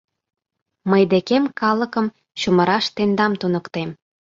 [0.89, 2.05] —Мый декем калыкым
[2.39, 3.89] чумыраш тендам туныктем!